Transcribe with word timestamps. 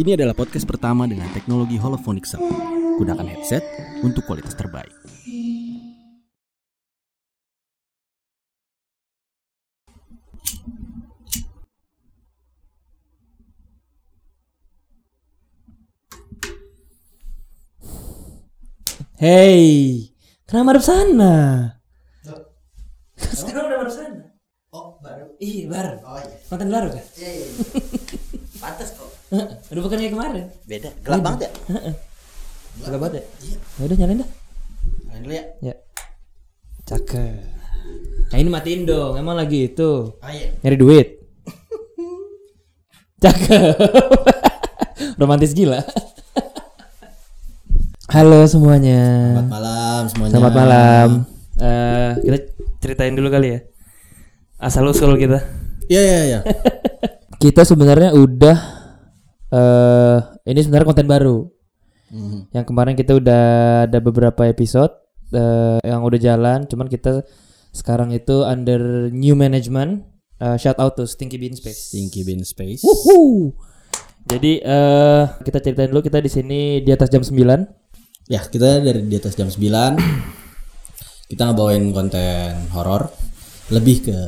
Ini 0.00 0.16
adalah 0.16 0.32
podcast 0.32 0.64
pertama 0.64 1.04
dengan 1.04 1.28
teknologi 1.36 1.76
holophonic 1.76 2.24
sound. 2.24 2.48
Gunakan 2.96 3.26
headset 3.36 3.60
untuk 4.00 4.24
kualitas 4.24 4.56
terbaik. 4.56 4.99
Hei, 19.20 20.08
kenapa 20.48 20.72
madep 20.72 20.80
sana? 20.80 21.34
Sekarang 23.20 23.68
udah 23.68 23.78
madep 23.84 23.92
sana. 23.92 24.32
Oh, 24.72 24.96
baru. 24.96 25.36
Iya, 25.36 25.68
baru. 25.68 26.00
Oh 26.08 26.16
iya. 26.16 26.36
Konten 26.48 26.72
baru 26.72 26.88
kan? 26.88 27.04
Iya, 27.20 27.30
iya. 27.36 27.46
Pantas 28.56 28.96
kok. 28.96 29.12
udah 29.68 29.82
bukan 29.84 30.00
kayak 30.00 30.12
kemarin. 30.16 30.48
Beda. 30.64 30.88
Gelap 31.04 31.20
banget 31.20 31.40
ya? 31.44 31.50
Gak 32.80 32.96
banget 32.96 33.14
ya? 33.20 33.24
Iya. 33.44 33.56
Ya 33.60 33.82
udah 33.84 33.96
nyalain 34.00 34.20
dah. 34.24 34.30
Main 35.12 35.20
dulu 35.20 35.34
ya. 35.36 35.44
Ya. 35.60 35.74
Cakep. 36.88 37.44
Nah 38.32 38.38
ini 38.40 38.48
matiin 38.48 38.88
dong, 38.88 39.20
emang 39.20 39.36
lagi 39.36 39.68
itu 39.68 40.16
Oh 40.16 40.30
iya. 40.32 40.48
nyari 40.64 40.76
duit. 40.80 41.08
Cakep. 43.22 43.76
Romantis 45.20 45.52
gila. 45.52 45.84
Halo 48.10 48.42
semuanya. 48.50 48.98
Selamat 49.38 49.54
malam 49.54 50.02
semuanya. 50.10 50.32
Selamat 50.34 50.54
malam. 50.58 51.08
Eh, 51.62 52.10
kita 52.26 52.38
ceritain 52.82 53.14
dulu 53.14 53.30
kali 53.30 53.54
ya. 53.54 53.60
Asal 54.58 54.82
usul 54.90 55.14
kita. 55.14 55.38
Iya, 55.86 56.02
iya, 56.02 56.20
iya. 56.26 56.40
Kita 57.42 57.62
sebenarnya 57.62 58.10
udah 58.10 58.56
eh 59.54 60.18
ini 60.42 60.58
sebenarnya 60.58 60.90
konten 60.90 61.06
baru. 61.06 61.54
Mhm. 62.10 62.50
Yang 62.50 62.64
kemarin 62.66 62.94
kita 62.98 63.14
udah 63.14 63.44
ada 63.86 63.98
beberapa 64.02 64.42
episode 64.44 64.90
eh, 65.30 65.78
yang 65.86 66.02
udah 66.02 66.18
jalan, 66.18 66.66
cuman 66.66 66.90
kita 66.90 67.22
sekarang 67.70 68.10
itu 68.10 68.42
under 68.42 69.06
new 69.14 69.38
management. 69.38 70.02
Eh, 70.42 70.58
shout 70.58 70.82
out 70.82 70.98
to 70.98 71.06
Stinky 71.06 71.38
Bean 71.38 71.54
Space. 71.54 71.94
Stinky 71.94 72.26
Bean 72.26 72.42
Space. 72.42 72.82
Wuhu. 72.82 73.54
Jadi 74.26 74.58
eh 74.60 75.24
kita 75.46 75.62
ceritain 75.62 75.88
dulu 75.94 76.02
kita 76.02 76.18
di 76.18 76.28
sini 76.28 76.82
di 76.82 76.90
atas 76.90 77.06
jam 77.06 77.22
9. 77.22 77.79
Ya, 78.30 78.46
kita 78.46 78.78
dari 78.78 79.02
di 79.10 79.18
atas 79.18 79.34
jam 79.34 79.50
9 79.50 79.58
kita 81.26 81.50
ngebawain 81.50 81.90
konten 81.90 82.70
horor 82.70 83.10
lebih 83.74 84.06
ke 84.06 84.18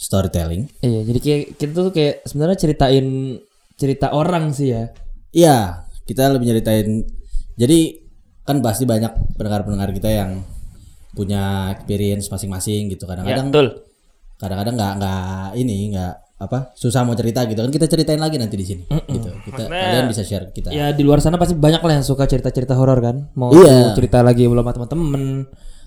storytelling. 0.00 0.64
Iya, 0.80 1.04
jadi 1.04 1.18
kayak 1.20 1.42
kita 1.60 1.72
tuh 1.76 1.92
kayak 1.92 2.24
sebenarnya 2.24 2.56
ceritain 2.56 3.06
cerita 3.76 4.16
orang 4.16 4.56
sih 4.56 4.72
ya. 4.72 4.96
Iya, 5.28 5.84
kita 6.08 6.32
lebih 6.32 6.56
nyeritain. 6.56 7.04
Jadi 7.60 8.00
kan 8.48 8.64
pasti 8.64 8.88
banyak 8.88 9.36
pendengar-pendengar 9.36 9.92
kita 9.92 10.08
yang 10.08 10.40
punya 11.12 11.68
experience 11.76 12.32
masing-masing 12.32 12.88
gitu. 12.96 13.04
Kadang-kadang 13.04 13.52
betul. 13.52 13.68
kadang-kadang 14.40 14.74
nggak 14.74 14.92
nggak 14.98 15.48
ini 15.60 15.94
nggak 15.94 16.14
apa 16.42 16.74
susah 16.74 17.06
mau 17.06 17.14
cerita 17.14 17.46
gitu 17.46 17.62
kan 17.62 17.70
kita 17.70 17.86
ceritain 17.86 18.18
lagi 18.18 18.34
nanti 18.34 18.58
di 18.58 18.66
sini 18.66 18.82
gitu 18.90 19.30
kita 19.54 19.68
kalian 19.68 20.06
bisa 20.06 20.22
share 20.22 20.44
ke 20.48 20.52
kita 20.58 20.68
Ya 20.70 20.90
di 20.90 21.02
luar 21.02 21.18
sana 21.18 21.36
pasti 21.36 21.52
banyak 21.52 21.78
lah 21.78 21.92
yang 21.94 22.02
suka 22.02 22.24
cerita-cerita 22.24 22.72
horor 22.72 22.98
kan. 22.98 23.16
Mau 23.34 23.52
Iya. 23.52 23.92
cerita 23.92 24.20
lagi 24.20 24.44
belum 24.44 24.62
sama 24.62 24.88
temen-temen, 24.88 25.24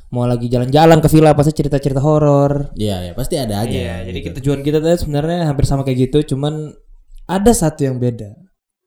mau 0.09 0.23
lagi 0.23 0.45
jalan-jalan 0.45 0.97
ke 0.99 1.09
villa 1.09 1.33
pasti 1.33 1.51
cerita-cerita 1.51 1.99
horor. 1.99 2.71
iya 2.75 3.01
ya 3.01 3.11
pasti 3.11 3.35
ada 3.35 3.59
aja 3.59 3.73
Iya, 3.73 3.95
jadi 4.05 4.17
gitu. 4.21 4.35
tujuan 4.39 4.61
kita 4.61 4.77
tuh 4.79 4.93
sebenarnya 4.95 5.49
hampir 5.49 5.65
sama 5.65 5.81
kayak 5.81 6.09
gitu, 6.09 6.35
cuman 6.35 6.71
ada 7.25 7.51
satu 7.51 7.83
yang 7.83 7.97
beda. 7.97 8.37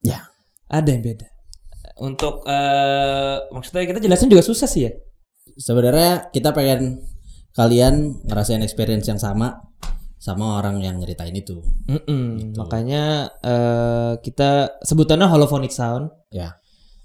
ya 0.01 0.31
Ada 0.69 0.95
yang 0.95 1.03
beda. 1.03 1.27
Untuk 1.99 2.47
eh 2.47 3.37
maksudnya 3.51 3.83
kita 3.85 3.99
jelasin 3.99 4.31
juga 4.31 4.43
susah 4.43 4.67
sih 4.67 4.87
ya. 4.87 4.93
sebenarnya 5.59 6.31
kita 6.31 6.55
pengen 6.55 7.03
kalian 7.51 8.23
ngerasain 8.23 8.63
experience 8.63 9.11
yang 9.11 9.19
sama 9.19 9.59
sama 10.19 10.59
orang 10.59 10.83
yang 10.83 10.99
nyeritain 10.99 11.33
itu 11.33 11.63
Mm-mm, 11.87 12.59
Makanya 12.59 13.31
eh 13.39 14.13
kita 14.19 14.83
sebutannya 14.83 15.31
holophonic 15.31 15.71
sound. 15.71 16.11
ya 16.29 16.59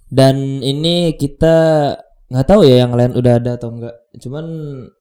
Dan 0.10 0.62
ini 0.62 1.14
kita 1.14 1.56
nggak 2.30 2.48
tahu 2.50 2.66
ya 2.66 2.82
yang 2.86 2.98
lain 2.98 3.14
udah 3.14 3.38
ada 3.38 3.62
atau 3.62 3.70
enggak. 3.70 3.94
Cuman 4.18 4.46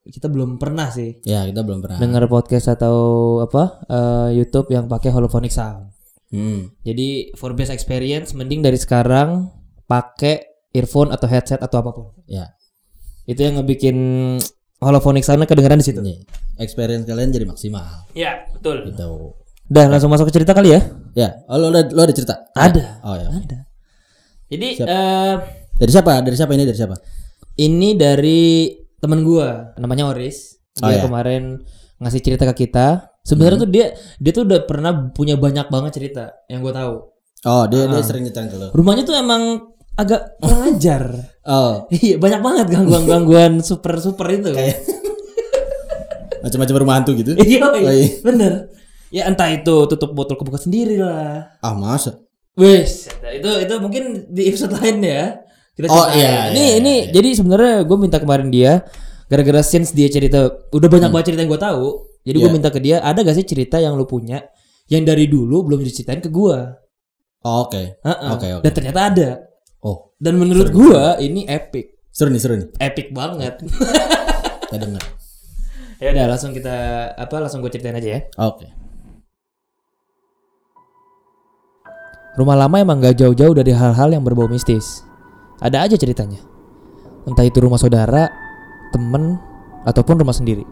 kita 0.05 0.29
belum 0.29 0.61
pernah 0.61 0.93
sih 0.93 1.17
ya 1.25 1.45
kita 1.45 1.65
belum 1.65 1.81
pernah 1.81 1.97
dengar 1.97 2.25
podcast 2.29 2.69
atau 2.69 2.97
apa 3.41 3.81
eh, 3.89 4.29
YouTube 4.37 4.69
yang 4.69 4.85
pakai 4.85 5.09
holophonic 5.09 5.49
sound. 5.49 5.89
hmm. 6.29 6.81
Jadi 6.85 7.33
for 7.33 7.53
best 7.53 7.73
experience 7.73 8.37
mending 8.37 8.61
dari 8.61 8.77
sekarang 8.77 9.49
pakai 9.85 10.45
earphone 10.73 11.09
atau 11.09 11.25
headset 11.29 11.61
atau 11.61 11.81
apa 11.81 11.91
pun. 11.93 12.05
ya 12.25 12.49
Itu 13.25 13.41
yang 13.41 13.61
ngebikin 13.61 13.97
holophonic 14.83 15.23
soundnya 15.23 15.47
kedengeran 15.47 15.79
di 15.79 15.85
situ. 15.85 15.99
ini 15.99 16.19
experience 16.59 17.03
kalian 17.03 17.31
jadi 17.31 17.45
maksimal 17.45 18.07
Iya, 18.11 18.47
betul. 18.51 18.91
gitu 18.91 19.33
Udah 19.63 19.85
langsung 19.87 20.11
masuk 20.11 20.27
ke 20.29 20.33
cerita 20.35 20.51
kali 20.51 20.75
ya? 20.75 20.81
ya 21.15 21.29
oh 21.47 21.57
lo 21.57 21.71
ada 21.71 21.87
lo 21.87 22.01
ada 22.03 22.11
cerita 22.11 22.35
Ada. 22.51 22.99
oh 23.01 23.15
ya 23.15 23.29
Ada. 23.31 23.57
Jadi 24.51 24.67
eh 24.79 25.35
dari 25.73 25.91
siapa 25.91 26.21
dari 26.21 26.35
siapa 26.35 26.53
ini 26.53 26.63
dari 26.63 26.77
siapa 26.77 26.95
ini 27.57 27.89
dari 27.93 28.69
temen 28.97 29.21
gua 29.21 29.73
namanya 29.77 30.09
Oris. 30.09 30.57
Oh, 30.81 30.89
Dia 30.89 31.01
ya. 31.01 31.03
kemarin 31.05 31.61
ngasih 31.97 32.21
cerita 32.21 32.43
ke 32.49 32.65
kita. 32.65 33.13
Sebenarnya 33.23 33.63
tuh 33.63 33.71
dia 33.71 33.85
dia 34.19 34.31
tuh 34.31 34.43
udah 34.43 34.65
pernah 34.65 34.91
punya 35.09 35.37
banyak 35.37 35.69
banget 35.69 35.91
cerita 35.95 36.23
yang 36.49 36.59
gua 36.61 36.73
tahu. 36.75 36.93
oh 37.43 37.63
dia 37.67 37.87
dia 37.87 37.99
sering 37.99 38.23
nyeritain 38.23 38.47
ke 38.47 38.55
lo 38.55 38.71
Rumahnya 38.71 39.03
tuh 39.03 39.15
emang 39.15 39.73
agak 39.95 40.37
kurang 40.37 40.61
ajar. 40.69 41.03
oh 41.45 41.85
Iya 41.89 42.15
banyak 42.17 42.41
banget 42.41 42.65
gangguan-gangguan 42.69 43.59
super 43.59 43.97
super 43.97 44.27
itu. 44.29 44.49
macam-macam 46.43 46.75
rumah 46.75 46.95
hantu 46.97 47.11
gitu 47.15 47.31
Iya, 47.35 47.59
Oh, 47.63 47.77
iya. 47.77 48.19
bener. 48.19 48.67
Ya 49.07 49.29
entah 49.29 49.47
itu 49.47 49.85
tutup 49.87 50.11
botol 50.11 50.35
kebuka 50.35 50.57
sendiri 50.57 50.97
lah. 50.97 51.53
ah 51.59 51.71
masa 51.71 52.17
Wes, 52.53 53.09
itu 53.09 53.49
itu 53.59 53.73
mungkin 53.79 54.29
di 54.29 54.45
episode 54.45 54.73
lain 54.73 55.01
ya. 55.01 55.41
Kita 55.73 55.89
Oh, 55.89 56.05
ceritain. 56.05 56.21
iya, 56.21 56.33
Ini 56.49 56.61
iya, 56.61 56.73
ini 56.77 56.93
jadi 57.09 57.29
sebenarnya 57.33 57.81
gue 57.81 57.97
minta 57.97 58.17
kemarin 58.17 58.49
dia 58.49 58.85
gara-gara 59.25 59.61
since 59.61 59.89
dia 59.89 60.05
cerita 60.05 60.53
udah 60.69 60.85
banyak 60.87 61.09
banget 61.09 61.33
cerita 61.33 61.41
yang 61.41 61.49
gue 61.49 61.57
tahu. 61.59 61.87
Jadi 62.21 62.37
gue 62.37 62.45
Iya. 62.45 62.53
minta 62.53 62.69
ke 62.69 62.77
dia 62.77 63.01
ada 63.01 63.19
gak 63.19 63.33
sih 63.33 63.43
cerita 63.43 63.77
yang 63.77 63.97
lu 63.97 64.05
punya 64.05 64.45
yang 64.85 65.01
dari 65.01 65.25
dulu 65.25 65.65
belum 65.65 65.81
diceritain 65.81 66.19
ke 66.19 66.29
gue. 66.29 66.57
oh, 67.41 67.57
oke 67.63 67.81
Heeh. 67.99 68.29
Oke, 68.29 68.47
oke. 68.53 68.61
Dan 68.61 68.71
ternyata 68.71 68.99
ada. 69.03 69.29
Oh 69.83 70.15
Dan 70.17 70.39
menurut 70.39 70.71
gue 70.71 71.03
ini 71.19 71.43
epic, 71.45 71.99
seru 72.09 72.31
nih 72.31 72.41
seru 72.41 72.55
nih 72.57 72.69
epic 72.79 73.11
banget. 73.11 73.59
kita 74.73 74.77
dengar 74.89 75.03
ya 76.01 76.09
udah 76.11 76.25
langsung 76.35 76.51
kita 76.51 76.75
apa 77.15 77.35
langsung 77.39 77.63
gue 77.63 77.71
ceritain 77.71 77.95
aja 77.95 78.09
ya. 78.19 78.21
oke 78.41 78.83
Rumah 82.33 82.65
lama 82.65 82.81
emang 82.81 82.97
gak 82.97 83.21
jauh-jauh 83.21 83.53
dari 83.53 83.69
hal-hal 83.77 84.09
yang 84.09 84.25
berbau 84.25 84.49
mistis. 84.49 85.05
Ada 85.61 85.85
aja 85.85 86.01
ceritanya. 86.01 86.41
Entah 87.29 87.45
itu 87.45 87.61
rumah 87.61 87.77
saudara, 87.77 88.25
temen, 88.89 89.37
ataupun 89.85 90.17
rumah 90.17 90.33
sendiri. 90.33 90.65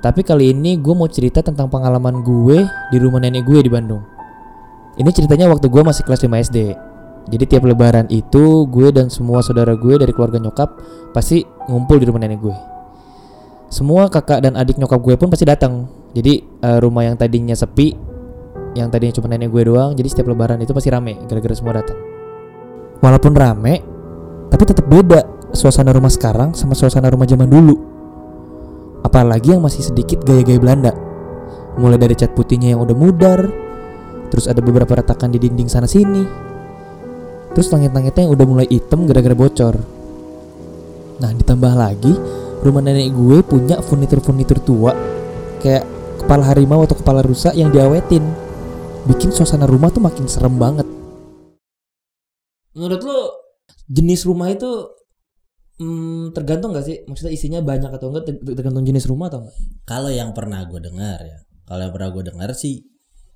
Tapi 0.00 0.24
kali 0.24 0.56
ini 0.56 0.80
gue 0.80 0.94
mau 0.96 1.04
cerita 1.04 1.44
tentang 1.44 1.68
pengalaman 1.68 2.24
gue 2.24 2.64
di 2.64 2.96
rumah 2.96 3.20
nenek 3.20 3.44
gue 3.44 3.60
di 3.60 3.68
Bandung. 3.68 4.08
Ini 4.96 5.10
ceritanya 5.12 5.52
waktu 5.52 5.68
gue 5.68 5.82
masih 5.84 6.00
kelas 6.00 6.24
5 6.24 6.32
SD. 6.48 6.58
Jadi 7.24 7.44
tiap 7.48 7.64
lebaran 7.64 8.04
itu 8.12 8.68
gue 8.68 8.92
dan 8.92 9.08
semua 9.08 9.40
saudara 9.40 9.72
gue 9.72 9.94
dari 9.96 10.12
keluarga 10.12 10.36
nyokap 10.36 10.76
pasti 11.16 11.40
ngumpul 11.70 11.96
di 11.96 12.06
rumah 12.08 12.20
nenek 12.20 12.40
gue. 12.40 12.56
Semua 13.72 14.12
kakak 14.12 14.44
dan 14.44 14.60
adik 14.60 14.76
nyokap 14.76 15.00
gue 15.00 15.14
pun 15.16 15.32
pasti 15.32 15.48
datang. 15.48 15.88
Jadi 16.12 16.44
eh, 16.44 16.78
rumah 16.78 17.08
yang 17.08 17.16
tadinya 17.16 17.56
sepi 17.56 18.14
yang 18.74 18.90
tadinya 18.90 19.14
cuma 19.14 19.30
nenek 19.30 19.48
gue 19.54 19.62
doang 19.70 19.94
jadi 19.94 20.08
setiap 20.10 20.34
lebaran 20.34 20.58
itu 20.58 20.74
pasti 20.74 20.90
rame 20.90 21.14
gara-gara 21.30 21.54
semua 21.54 21.78
datang 21.78 21.98
walaupun 22.98 23.32
rame 23.32 23.74
tapi 24.50 24.62
tetap 24.66 24.86
beda 24.90 25.22
suasana 25.54 25.94
rumah 25.94 26.10
sekarang 26.10 26.52
sama 26.52 26.74
suasana 26.74 27.06
rumah 27.06 27.26
zaman 27.26 27.46
dulu 27.46 27.74
apalagi 29.06 29.54
yang 29.54 29.62
masih 29.62 29.86
sedikit 29.86 30.26
gaya-gaya 30.26 30.58
Belanda 30.58 30.92
mulai 31.78 31.98
dari 31.98 32.18
cat 32.18 32.34
putihnya 32.34 32.74
yang 32.74 32.82
udah 32.82 32.96
mudar 32.98 33.40
terus 34.34 34.50
ada 34.50 34.58
beberapa 34.58 34.98
retakan 34.98 35.30
di 35.30 35.38
dinding 35.38 35.70
sana 35.70 35.86
sini 35.86 36.26
terus 37.54 37.70
langit-langitnya 37.70 38.26
yang 38.28 38.34
udah 38.34 38.46
mulai 38.46 38.66
hitam 38.68 39.06
gara-gara 39.08 39.32
bocor 39.32 39.74
nah 41.22 41.30
ditambah 41.30 41.72
lagi 41.72 42.12
rumah 42.60 42.82
nenek 42.82 43.14
gue 43.14 43.38
punya 43.46 43.78
furnitur-furnitur 43.80 44.58
tua 44.60 44.92
kayak 45.62 45.86
kepala 46.24 46.50
harimau 46.50 46.82
atau 46.84 46.98
kepala 46.98 47.22
rusa 47.22 47.54
yang 47.54 47.70
diawetin 47.70 48.22
bikin 49.08 49.30
suasana 49.30 49.64
rumah 49.64 49.88
tuh 49.94 50.02
makin 50.02 50.26
serem 50.26 50.58
banget 50.58 50.84
menurut 52.74 53.00
lo 53.00 53.18
jenis 53.86 54.26
rumah 54.26 54.50
itu 54.50 54.66
hmm, 55.78 56.34
tergantung 56.34 56.74
gak 56.74 56.86
sih? 56.86 57.02
Maksudnya 57.06 57.32
isinya 57.32 57.60
banyak 57.64 57.90
atau 57.90 58.12
enggak 58.12 58.24
ter- 58.28 58.42
tergantung 58.42 58.84
jenis 58.86 59.06
rumah 59.08 59.30
atau 59.30 59.46
enggak? 59.46 59.56
Kalau 59.86 60.10
yang 60.10 60.30
pernah 60.32 60.62
gue 60.66 60.80
dengar 60.80 61.18
ya, 61.22 61.38
kalau 61.68 61.80
yang 61.88 61.94
pernah 61.94 62.10
gue 62.12 62.22
dengar 62.34 62.50
sih 62.56 62.84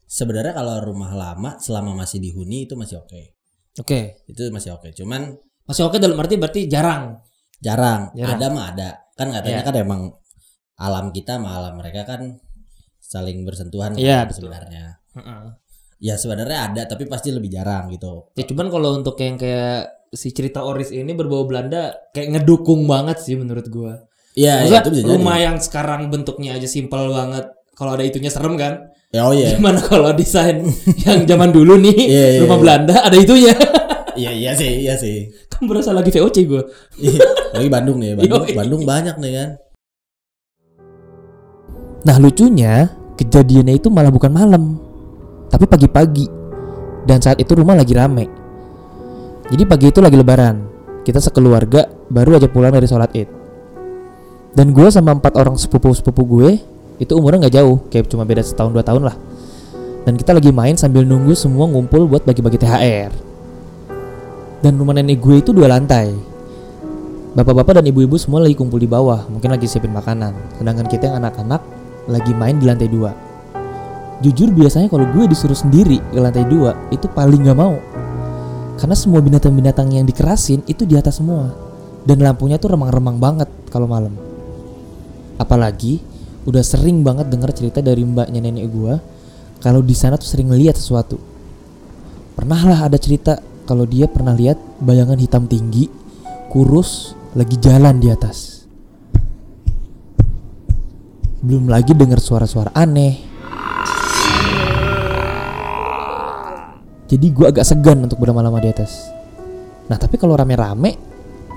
sebenarnya 0.09 0.57
kalau 0.57 0.81
rumah 0.81 1.13
lama 1.13 1.61
selama 1.61 1.93
masih 2.05 2.19
dihuni 2.23 2.69
itu 2.69 2.75
masih 2.75 3.01
oke. 3.01 3.38
Oke. 3.79 4.23
Itu 4.27 4.51
masih 4.51 4.75
oke. 4.75 4.91
Cuman 4.93 5.35
Masih 5.65 5.85
oke 5.85 5.97
dalam 5.97 6.17
arti 6.17 6.35
berarti 6.35 6.65
jarang. 6.65 7.21
jarang, 7.59 8.15
Jarang. 8.15 8.39
ada 8.39 8.47
mah 8.49 8.65
ada. 8.71 8.89
Kan 9.13 9.29
katanya 9.29 9.61
Iya. 9.61 9.67
kan 9.67 9.75
emang 9.77 10.01
alam 10.77 11.11
kita 11.11 11.37
sama 11.37 11.51
alam 11.53 11.75
mereka 11.75 12.07
kan 12.07 12.39
saling 12.99 13.43
bersentuhan 13.43 13.93
Iya, 13.95 14.25
kan 14.25 14.33
sebenarnya. 14.33 14.85
Heeh. 15.13 15.43
Ya 15.99 16.15
sebenarnya 16.15 16.71
ada 16.71 16.83
tapi 16.87 17.05
pasti 17.05 17.35
lebih 17.35 17.51
jarang 17.51 17.91
gitu. 17.91 18.31
Ya 18.33 18.47
cuman 18.47 18.71
kalau 18.71 18.95
untuk 18.95 19.19
yang 19.19 19.35
kayak 19.35 19.91
si 20.09 20.31
cerita 20.31 20.63
Oris 20.63 20.89
ini 20.89 21.11
berbau 21.13 21.45
Belanda 21.45 21.93
kayak 22.15 22.39
ngedukung 22.39 22.87
banget 22.87 23.19
sih 23.19 23.35
menurut 23.35 23.67
gua. 23.67 24.07
Iya, 24.33 24.63
iya, 24.65 24.79
itu 24.79 24.89
bisa 24.89 25.03
jadi. 25.03 25.11
rumah 25.11 25.37
yang 25.37 25.57
sekarang 25.59 26.07
bentuknya 26.09 26.55
aja 26.55 26.65
simpel 26.65 27.11
banget. 27.11 27.51
Kalau 27.75 27.93
ada 27.93 28.07
itunya 28.07 28.31
serem 28.31 28.55
kan? 28.55 28.87
Ya, 29.09 29.25
oh 29.25 29.33
iya. 29.33 29.57
Gimana 29.57 29.81
kalau 29.81 30.13
desain 30.13 30.69
yang 31.09 31.25
zaman 31.25 31.49
dulu 31.49 31.81
nih 31.81 31.97
Iya, 31.97 32.27
iya, 32.29 32.41
rumah 32.45 32.61
iya. 32.61 32.65
Belanda 32.65 32.95
ada 33.01 33.17
itunya? 33.17 33.55
iya, 34.21 34.31
iya 34.37 34.53
sih, 34.53 34.85
iya 34.85 34.95
sih. 35.01 35.33
kan 35.49 35.65
berasa 35.65 35.97
lagi 35.97 36.13
VOC 36.13 36.37
gua. 36.45 36.63
Iya, 37.01 37.25
Lagi 37.57 37.69
Bandung 37.73 37.99
nih, 38.05 38.21
Bandung, 38.21 38.45
Yoi. 38.45 38.53
Bandung 38.53 38.83
banyak 38.85 39.17
nih 39.17 39.33
kan. 39.33 39.49
Nah 42.05 42.17
lucunya 42.21 42.93
kejadiannya 43.17 43.81
itu 43.81 43.89
malah 43.89 44.13
bukan 44.13 44.29
malam, 44.29 44.77
tapi 45.49 45.65
pagi-pagi. 45.65 46.29
Dan 47.09 47.25
saat 47.25 47.41
itu 47.41 47.57
rumah 47.57 47.73
lagi 47.73 47.97
rame. 47.97 48.29
Jadi 49.49 49.65
pagi 49.65 49.89
itu 49.89 50.05
lagi 50.05 50.21
lebaran. 50.21 50.69
Kita 51.01 51.17
sekeluarga 51.17 51.89
baru 52.13 52.37
aja 52.37 52.53
pulang 52.53 52.77
dari 52.77 52.85
sholat 52.85 53.09
id. 53.17 53.29
Dan 54.53 54.77
gue 54.77 54.93
sama 54.93 55.17
empat 55.17 55.41
orang 55.41 55.57
sepupu-sepupu 55.57 56.23
gue 56.29 56.51
itu 56.99 57.15
umurnya 57.15 57.47
nggak 57.47 57.55
jauh, 57.55 57.79
kayak 57.91 58.11
cuma 58.11 58.27
beda 58.27 58.43
setahun 58.43 58.75
dua 58.75 58.83
tahun 58.83 59.07
lah. 59.07 59.17
Dan 60.03 60.19
kita 60.19 60.35
lagi 60.35 60.51
main 60.51 60.75
sambil 60.75 61.07
nunggu 61.07 61.35
semua 61.39 61.71
ngumpul 61.71 62.11
buat 62.11 62.27
bagi-bagi 62.27 62.59
THR. 62.59 63.13
Dan 64.59 64.75
rumah 64.75 64.99
nenek 64.99 65.23
gue 65.23 65.39
itu 65.39 65.55
dua 65.55 65.71
lantai. 65.71 66.11
Bapak-bapak 67.39 67.79
dan 67.79 67.87
ibu-ibu 67.87 68.19
semua 68.19 68.43
lagi 68.43 68.59
kumpul 68.59 68.83
di 68.83 68.91
bawah, 68.91 69.31
mungkin 69.31 69.55
lagi 69.55 69.71
siapin 69.71 69.95
makanan. 69.95 70.35
Sedangkan 70.59 70.91
kita 70.91 71.13
yang 71.13 71.23
anak-anak 71.23 71.63
lagi 72.11 72.33
main 72.35 72.59
di 72.59 72.67
lantai 72.67 72.91
dua. 72.91 73.15
Jujur 74.19 74.51
biasanya 74.51 74.91
kalau 74.91 75.07
gue 75.15 75.31
disuruh 75.31 75.55
sendiri 75.55 76.03
ke 76.11 76.19
lantai 76.19 76.43
dua 76.51 76.75
itu 76.91 77.07
paling 77.07 77.47
gak 77.47 77.55
mau. 77.55 77.79
Karena 78.75 78.97
semua 78.99 79.23
binatang-binatang 79.23 79.95
yang 79.95 80.03
dikerasin 80.03 80.67
itu 80.67 80.83
di 80.83 80.99
atas 80.99 81.23
semua. 81.23 81.55
Dan 82.03 82.19
lampunya 82.19 82.59
tuh 82.59 82.75
remang-remang 82.75 83.23
banget 83.23 83.47
kalau 83.71 83.87
malam. 83.87 84.11
Apalagi 85.39 86.03
udah 86.47 86.63
sering 86.63 87.03
banget 87.03 87.27
denger 87.33 87.51
cerita 87.57 87.79
dari 87.83 88.05
mbaknya 88.07 88.39
nenek 88.39 88.67
gue 88.71 88.95
kalau 89.59 89.83
di 89.83 89.95
sana 89.95 90.15
tuh 90.15 90.29
sering 90.31 90.55
ngeliat 90.55 90.79
sesuatu. 90.79 91.19
Pernah 92.39 92.61
lah 92.63 92.81
ada 92.87 92.95
cerita 92.95 93.43
kalau 93.67 93.83
dia 93.83 94.07
pernah 94.07 94.31
lihat 94.31 94.57
bayangan 94.79 95.19
hitam 95.19 95.51
tinggi, 95.51 95.91
kurus, 96.47 97.19
lagi 97.35 97.59
jalan 97.59 97.99
di 97.99 98.09
atas. 98.09 98.63
Belum 101.43 101.67
lagi 101.67 101.91
dengar 101.99 102.23
suara-suara 102.23 102.71
aneh. 102.71 103.19
Jadi 107.09 107.27
gue 107.35 107.47
agak 107.49 107.67
segan 107.67 108.05
untuk 108.07 108.23
berlama-lama 108.23 108.63
di 108.63 108.71
atas. 108.71 109.11
Nah 109.91 109.99
tapi 109.99 110.21
kalau 110.21 110.39
rame-rame 110.39 110.95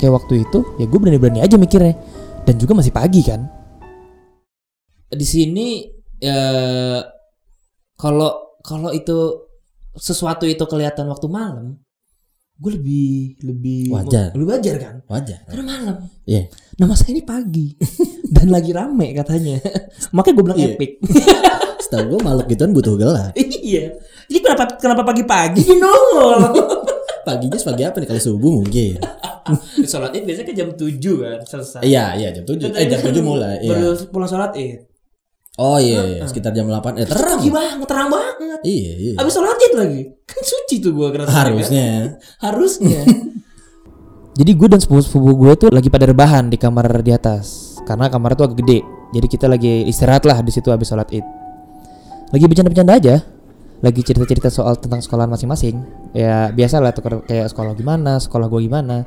kayak 0.01 0.13
waktu 0.15 0.47
itu 0.47 0.63
ya 0.81 0.89
gue 0.89 0.97
berani-berani 0.97 1.45
aja 1.45 1.59
mikirnya. 1.61 1.93
Dan 2.41 2.57
juga 2.57 2.73
masih 2.73 2.89
pagi 2.89 3.21
kan. 3.21 3.60
Di 5.11 5.25
sini 5.25 5.83
ya 6.17 6.39
kalau 7.95 8.31
kalau 8.61 8.89
itu 8.89 9.17
sesuatu 9.93 10.45
itu 10.45 10.63
kelihatan 10.63 11.03
waktu 11.05 11.27
malam, 11.27 11.75
gue 12.55 12.71
lebih 12.73 13.11
lebih 13.43 13.81
Wajar. 13.91 14.31
lebih 14.31 14.47
wajar 14.47 14.75
kan. 14.79 14.95
Wajar. 15.05 15.39
Karena 15.45 15.63
malam. 15.65 15.95
Iya. 16.23 16.47
Nama 16.77 16.93
saya 16.95 17.11
ini 17.11 17.23
pagi 17.23 17.75
dan 18.35 18.47
lagi 18.47 18.71
rame 18.71 19.11
katanya. 19.11 19.59
Makanya 20.15 20.33
gue 20.33 20.43
bilang 20.45 20.59
Iya. 20.59 20.67
epic. 20.73 20.91
Setahu 21.83 22.03
gue 22.07 22.19
makhluk 22.23 22.47
gituan 22.47 22.71
butuh 22.71 22.95
gelap. 22.95 23.33
iya. 23.35 23.91
Jadi 24.31 24.39
kenapa 24.39 24.63
kenapa 24.79 25.03
pagi-pagi 25.03 25.65
nongol? 25.75 26.39
Paginya 27.21 27.59
pagi 27.59 27.83
apa 27.83 27.97
nih 27.99 28.07
kalau 28.07 28.21
subuh 28.23 28.51
mungkin. 28.63 28.95
sholat 29.83 30.13
id 30.15 30.23
biasanya 30.23 30.47
kan 30.47 30.55
jam 30.55 30.69
7 30.71 31.01
kan 31.17 31.39
selesai. 31.43 31.81
Iya, 31.83 32.05
iya 32.15 32.29
jam 32.31 32.45
7. 32.45 32.71
Eh 32.71 32.85
jam 32.87 33.01
7 33.01 33.19
mulai. 33.19 33.59
Baru 33.65 33.91
Iya. 33.91 34.07
pulang 34.07 34.29
sholat 34.29 34.53
id. 34.55 34.87
Oh 35.61 35.77
iya, 35.77 36.01
iya. 36.17 36.25
sekitar 36.25 36.57
jam 36.57 36.65
8. 36.65 36.97
Eh 36.97 37.05
terang. 37.05 37.37
Pagi 37.37 37.49
banget, 37.53 37.85
terang 37.85 38.09
banget. 38.09 38.59
Iya, 38.65 38.91
iya. 38.97 39.13
Habis 39.21 39.33
sholat 39.37 39.61
id 39.61 39.73
lagi. 39.77 40.01
Kan 40.25 40.41
suci 40.41 40.81
tuh 40.81 40.89
gue 40.97 41.07
kerasa. 41.13 41.29
Harusnya. 41.29 42.17
Harusnya. 42.41 43.01
Jadi 44.41 44.51
gue 44.57 44.67
dan 44.73 44.81
sepupu-sepupu 44.81 45.31
gue 45.37 45.53
tuh 45.61 45.69
lagi 45.69 45.93
pada 45.93 46.09
rebahan 46.09 46.49
di 46.49 46.57
kamar 46.57 47.05
di 47.05 47.13
atas 47.13 47.77
karena 47.85 48.09
kamar 48.09 48.33
tuh 48.33 48.49
agak 48.49 48.57
gede. 48.65 48.81
Jadi 49.13 49.27
kita 49.29 49.45
lagi 49.45 49.85
istirahat 49.85 50.25
lah 50.25 50.41
di 50.41 50.49
situ 50.49 50.73
habis 50.73 50.89
sholat 50.89 51.05
id. 51.13 51.25
Lagi 52.33 52.43
bercanda-bercanda 52.49 52.97
aja. 52.97 53.15
Lagi 53.85 54.01
cerita-cerita 54.01 54.49
soal 54.49 54.81
tentang 54.81 55.05
sekolahan 55.05 55.29
masing-masing. 55.29 55.77
Ya 56.17 56.49
biasa 56.49 56.81
lah 56.81 56.89
tuh 56.89 57.21
kayak 57.29 57.53
sekolah 57.53 57.77
gimana, 57.77 58.17
sekolah 58.17 58.49
gue 58.49 58.65
gimana. 58.65 59.05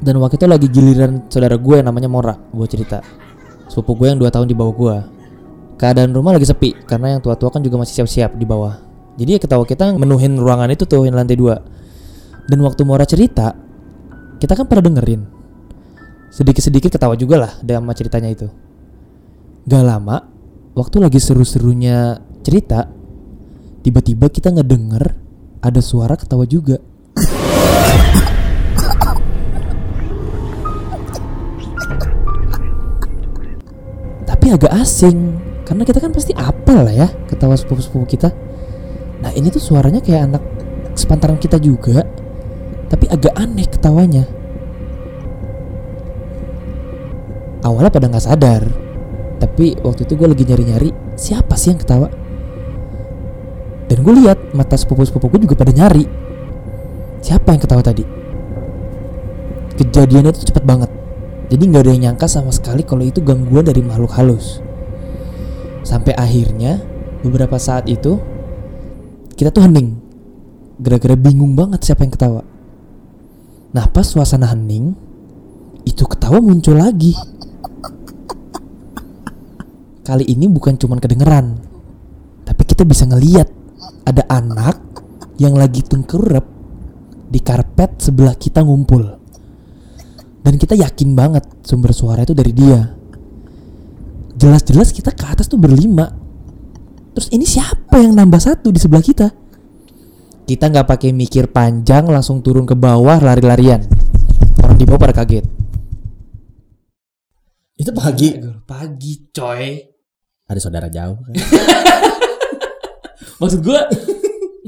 Dan 0.00 0.16
waktu 0.24 0.40
itu 0.40 0.46
lagi 0.48 0.72
giliran 0.72 1.28
saudara 1.28 1.60
gue 1.60 1.74
yang 1.76 1.92
namanya 1.92 2.08
Mora. 2.08 2.32
Gue 2.48 2.64
cerita. 2.64 3.04
Sepupu 3.68 4.04
gue 4.04 4.14
yang 4.14 4.20
2 4.20 4.30
tahun 4.32 4.48
di 4.48 4.56
bawah 4.56 4.72
gue. 4.72 4.96
Keadaan 5.74 6.14
rumah 6.14 6.32
lagi 6.38 6.46
sepi 6.46 6.70
karena 6.86 7.18
yang 7.18 7.20
tua-tua 7.20 7.50
kan 7.50 7.60
juga 7.60 7.82
masih 7.82 8.02
siap-siap 8.02 8.38
di 8.38 8.46
bawah. 8.46 8.78
Jadi 9.14 9.30
ya 9.36 9.40
ketawa 9.42 9.62
kita 9.66 9.94
menuhin 9.94 10.38
ruangan 10.38 10.70
itu 10.70 10.86
tuh 10.86 11.06
yang 11.06 11.14
lantai 11.14 11.38
dua. 11.38 11.58
Dan 12.50 12.60
waktu 12.62 12.82
Mora 12.82 13.06
cerita, 13.06 13.54
kita 14.38 14.58
kan 14.58 14.66
pernah 14.66 14.90
dengerin. 14.90 15.22
Sedikit-sedikit 16.34 16.90
ketawa 16.94 17.14
juga 17.14 17.46
lah 17.46 17.52
sama 17.62 17.94
ceritanya 17.94 18.30
itu. 18.30 18.50
Gak 19.64 19.84
lama, 19.86 20.20
waktu 20.74 20.98
lagi 20.98 21.22
seru-serunya 21.22 22.18
cerita, 22.42 22.90
tiba-tiba 23.80 24.28
kita 24.28 24.50
ngedenger 24.50 25.14
ada 25.62 25.80
suara 25.80 26.18
ketawa 26.18 26.44
juga. 26.44 26.82
Tapi 34.28 34.46
agak 34.52 34.72
asing, 34.76 35.40
karena 35.64 35.82
kita 35.88 35.98
kan 35.98 36.12
pasti 36.12 36.36
apal 36.36 36.84
lah 36.84 36.94
ya 36.94 37.08
ketawa 37.28 37.56
sepupu-sepupu 37.56 38.04
kita. 38.04 38.28
Nah 39.24 39.32
ini 39.32 39.48
tuh 39.48 39.60
suaranya 39.60 40.04
kayak 40.04 40.22
anak 40.28 40.42
sepantaran 40.92 41.40
kita 41.40 41.56
juga, 41.56 42.04
tapi 42.92 43.08
agak 43.08 43.32
aneh 43.32 43.64
ketawanya. 43.64 44.24
Awalnya 47.64 47.90
pada 47.90 48.06
nggak 48.12 48.24
sadar, 48.28 48.62
tapi 49.40 49.72
waktu 49.80 50.04
itu 50.04 50.20
gue 50.20 50.28
lagi 50.28 50.44
nyari-nyari 50.44 50.90
siapa 51.16 51.56
sih 51.56 51.72
yang 51.72 51.80
ketawa. 51.80 52.12
Dan 53.88 54.04
gue 54.04 54.14
lihat 54.20 54.52
mata 54.52 54.76
sepupu-sepupu 54.76 55.32
gue 55.32 55.48
juga 55.48 55.56
pada 55.56 55.72
nyari. 55.72 56.04
Siapa 57.24 57.56
yang 57.56 57.60
ketawa 57.64 57.80
tadi? 57.80 58.04
Kejadiannya 59.80 60.30
itu 60.36 60.44
cepet 60.52 60.64
banget. 60.64 60.92
Jadi 61.48 61.62
nggak 61.72 61.82
ada 61.84 61.90
yang 61.92 62.02
nyangka 62.12 62.28
sama 62.28 62.52
sekali 62.52 62.84
kalau 62.84 63.04
itu 63.04 63.24
gangguan 63.24 63.64
dari 63.64 63.80
makhluk 63.80 64.12
halus. 64.12 64.60
Sampai 65.84 66.16
akhirnya 66.16 66.80
beberapa 67.20 67.60
saat 67.60 67.86
itu 67.86 68.16
kita 69.36 69.52
tuh 69.52 69.68
hening. 69.68 70.00
Gara-gara 70.80 71.14
bingung 71.14 71.54
banget 71.54 71.84
siapa 71.86 72.02
yang 72.02 72.10
ketawa. 72.10 72.42
Nah 73.74 73.86
pas 73.90 74.06
suasana 74.06 74.50
hening, 74.50 74.96
itu 75.84 76.02
ketawa 76.08 76.40
muncul 76.40 76.78
lagi. 76.78 77.14
Kali 80.04 80.24
ini 80.28 80.46
bukan 80.46 80.76
cuman 80.76 81.00
kedengeran, 81.00 81.58
tapi 82.44 82.62
kita 82.68 82.84
bisa 82.84 83.08
ngeliat 83.08 83.48
ada 84.04 84.22
anak 84.28 84.76
yang 85.40 85.56
lagi 85.56 85.82
tengkurap 85.82 86.44
di 87.26 87.40
karpet 87.42 87.98
sebelah 87.98 88.38
kita 88.38 88.62
ngumpul. 88.62 89.02
Dan 90.44 90.54
kita 90.60 90.76
yakin 90.76 91.16
banget 91.16 91.42
sumber 91.64 91.90
suara 91.90 92.22
itu 92.22 92.36
dari 92.36 92.52
dia. 92.54 92.93
Jelas-jelas 94.44 94.92
kita 94.92 95.08
ke 95.16 95.24
atas 95.24 95.48
tuh 95.48 95.56
berlima. 95.56 96.12
Terus 97.16 97.32
ini 97.32 97.48
siapa 97.48 97.96
yang 97.96 98.12
nambah 98.12 98.36
satu 98.36 98.68
di 98.68 98.76
sebelah 98.76 99.00
kita? 99.00 99.32
Kita 100.44 100.68
nggak 100.68 100.84
pakai 100.84 101.16
mikir 101.16 101.48
panjang, 101.48 102.04
langsung 102.04 102.44
turun 102.44 102.68
ke 102.68 102.76
bawah 102.76 103.24
lari-larian. 103.24 103.80
Orang 104.60 104.76
di 104.76 104.84
bawah 104.84 105.00
pada 105.00 105.16
kaget. 105.16 105.48
Itu 107.72 107.88
pagi. 107.96 108.36
Pagi, 108.68 109.32
coy. 109.32 109.80
Ada 110.44 110.60
saudara 110.60 110.92
jauh 110.92 111.16
kan. 111.24 111.34
Maksud 113.40 113.64
gue 113.64 113.80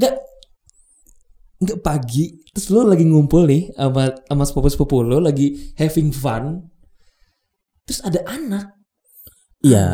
nggak 0.01 0.15
nggak 1.57 1.79
pagi 1.85 2.37
terus 2.53 2.69
lu 2.69 2.85
lagi 2.85 3.05
ngumpul 3.05 3.49
nih 3.49 3.73
sama 3.73 4.13
sama 4.29 4.45
sepupu 4.45 4.69
sepupu 4.69 4.97
lu 5.01 5.25
lagi 5.25 5.73
having 5.81 6.13
fun 6.13 6.69
terus 7.89 8.05
ada 8.05 8.21
anak 8.29 8.76
Iya. 9.67 9.87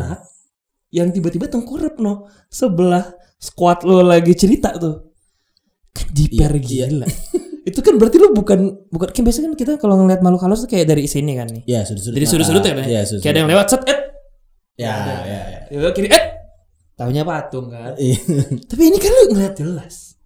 yang 0.93 1.09
tiba-tiba 1.09 1.49
tengkurap 1.49 1.97
no 1.97 2.29
sebelah 2.47 3.09
squad 3.37 3.81
lo 3.83 4.01
lagi 4.01 4.33
cerita 4.33 4.77
tuh 4.77 5.09
kan 5.91 6.07
jiper 6.11 6.53
Iya, 6.53 6.61
iya. 6.61 6.87
gila 6.91 7.07
itu 7.69 7.79
kan 7.79 7.95
berarti 7.97 8.17
lu 8.17 8.33
bukan 8.33 8.61
bukan 8.89 9.09
kan 9.09 9.23
biasanya 9.23 9.47
kan 9.49 9.57
kita 9.57 9.73
kalau 9.77 9.97
ngeliat 9.97 10.21
makhluk 10.21 10.43
halus 10.43 10.61
tuh 10.61 10.69
kayak 10.69 10.87
dari 10.87 11.07
sini 11.07 11.33
kan 11.33 11.47
nih 11.47 11.63
Iya, 11.65 11.81
sudut-sudut. 11.85 12.15
dari 12.15 12.27
sudut-sudut 12.27 12.63
ya, 12.63 12.75
Iya, 12.83 13.01
sudut. 13.03 13.21
kayak 13.23 13.33
ada 13.33 13.41
yang 13.41 13.51
lewat 13.51 13.67
set 13.69 13.83
eh 13.87 13.99
Ya, 14.73 14.89
ya, 14.89 15.17
ya. 15.23 15.41
ya, 15.71 15.91
kiri 15.93 16.09
eh 16.09 16.25
tahunya 16.95 17.23
patung 17.23 17.69
kan 17.69 17.93
Iya. 17.95 18.19
tapi 18.69 18.83
ini 18.85 18.99
kan 18.99 19.11
lu 19.11 19.25
ngeliat 19.33 19.55
jelas 19.55 20.17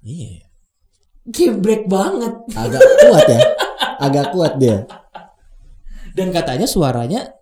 Iya. 0.00 0.46
gebrek 1.26 1.84
banget 1.84 2.32
Agak 2.54 2.80
kuat 2.80 3.26
ya. 3.26 3.40
Agak 3.98 4.26
kuat 4.32 4.52
dia. 4.56 4.86
dan 6.14 6.30
katanya 6.30 6.64
suaranya 6.64 7.37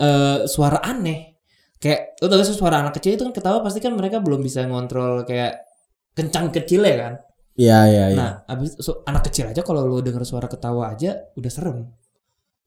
eh 0.00 0.38
suara 0.48 0.80
aneh. 0.80 1.36
Kayak 1.80 2.20
lu 2.20 2.28
tau 2.28 2.44
suara 2.44 2.84
anak 2.84 3.00
kecil 3.00 3.16
itu 3.16 3.24
kan 3.24 3.32
ketawa 3.32 3.64
pasti 3.64 3.80
kan 3.80 3.96
mereka 3.96 4.20
belum 4.20 4.40
bisa 4.44 4.64
ngontrol 4.68 5.24
kayak 5.24 5.64
kencang 6.12 6.52
kecil 6.52 6.84
ya 6.84 6.96
kan? 6.96 7.14
Iya, 7.60 7.78
iya, 7.92 8.04
iya. 8.12 8.16
nah 8.16 8.32
abis 8.48 8.80
so, 8.80 9.04
anak 9.04 9.28
kecil 9.28 9.52
aja 9.52 9.60
kalau 9.60 9.84
lu 9.84 10.00
dengar 10.00 10.24
suara 10.24 10.48
ketawa 10.48 10.92
aja 10.96 11.28
udah 11.36 11.50
serem. 11.52 11.88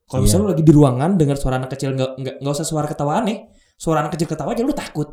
Kalau 0.06 0.22
Iya. 0.22 0.25
misalnya 0.30 0.44
lu 0.46 0.50
lagi 0.54 0.63
di 0.66 0.74
ruangan 0.74 1.12
dengar 1.18 1.38
suara 1.40 1.56
anak 1.58 1.72
kecil 1.74 1.98
nggak 1.98 2.12
nggak 2.22 2.36
nggak 2.42 2.54
usah 2.54 2.68
suara 2.68 2.86
ketawa 2.86 3.22
aneh 3.22 3.50
suara 3.78 4.06
anak 4.06 4.13
kecil 4.18 4.28
ketawa 4.30 4.54
aja 4.54 4.62
lu 4.66 4.74
takut. 4.75 5.10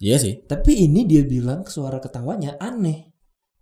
Iya 0.00 0.16
sih. 0.20 0.34
tapi 0.44 0.84
ini 0.84 1.06
dia 1.06 1.22
bilang 1.24 1.64
suara 1.64 2.00
ketawanya 2.00 2.56
aneh. 2.60 3.08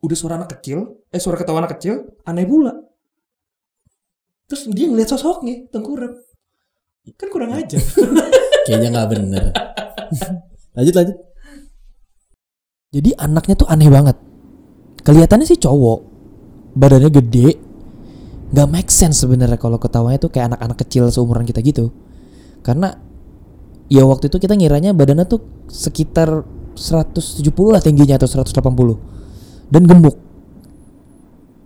Udah 0.03 0.17
suara 0.19 0.35
anak 0.43 0.59
kecil 0.59 1.07
eh 1.11 1.19
suara 1.23 1.39
ketawa 1.39 1.67
anak 1.67 1.79
kecil 1.79 2.03
aneh 2.27 2.47
pula. 2.47 2.75
Terus 4.51 4.69
dia 4.75 4.87
ngeliat 4.91 5.11
sosoknya 5.11 5.71
tengkurap 5.71 6.13
kan 7.19 7.29
kurang 7.29 7.51
aja 7.51 7.79
Kayaknya 8.63 8.89
nggak 8.95 9.09
bener. 9.11 9.45
lanjut, 10.79 10.95
lanjut. 10.95 11.17
Jadi 12.93 13.11
anaknya 13.19 13.55
tuh 13.59 13.69
aneh 13.69 13.91
banget. 13.91 14.17
Kelihatannya 15.03 15.47
sih 15.49 15.59
cowok, 15.59 15.99
badannya 16.79 17.11
gede, 17.11 17.59
nggak 18.55 18.69
make 18.71 18.91
sense 18.93 19.25
sebenarnya 19.25 19.59
kalau 19.59 19.83
ketawanya 19.83 20.23
tuh 20.23 20.31
kayak 20.31 20.55
anak-anak 20.55 20.79
kecil 20.87 21.11
seumuran 21.11 21.43
kita 21.43 21.59
gitu. 21.65 21.91
Karena 22.63 22.95
ya 23.91 24.07
waktu 24.07 24.31
itu 24.31 24.39
kita 24.39 24.55
ngiranya 24.55 24.95
badannya 24.95 25.27
tuh 25.27 25.43
sekitar 25.67 26.47
170 26.79 27.51
lah 27.67 27.83
tingginya 27.83 28.15
atau 28.15 28.31
180 28.31 29.75
dan 29.75 29.83
gemuk. 29.89 30.17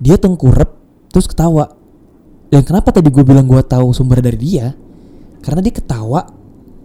Dia 0.00 0.16
tengkurap 0.16 0.72
terus 1.12 1.28
ketawa. 1.28 1.76
Dan 2.46 2.62
kenapa 2.62 2.94
tadi 2.94 3.10
gue 3.10 3.26
bilang 3.26 3.44
gue 3.44 3.58
tahu 3.60 3.90
sumber 3.90 4.22
dari 4.22 4.38
dia? 4.38 4.85
Karena 5.46 5.62
dia 5.62 5.70
ketawa, 5.70 6.26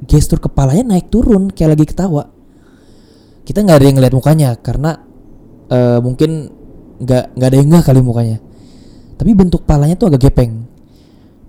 gestur 0.06 0.38
kepalanya 0.38 0.94
naik 0.94 1.10
turun 1.10 1.50
kayak 1.50 1.74
lagi 1.74 1.90
ketawa. 1.90 2.30
Kita 3.42 3.66
nggak 3.66 3.78
ada 3.82 3.86
yang 3.90 3.96
ngeliat 3.98 4.14
mukanya 4.14 4.50
karena 4.62 5.02
eh, 5.66 5.98
mungkin 5.98 6.54
nggak 7.02 7.34
nggak 7.34 7.48
ada 7.50 7.58
yang 7.58 7.68
nggak 7.74 7.84
kali 7.90 8.06
mukanya. 8.06 8.38
Tapi 9.18 9.34
bentuk 9.34 9.66
palanya 9.66 9.98
tuh 9.98 10.14
agak 10.14 10.30
gepeng. 10.30 10.70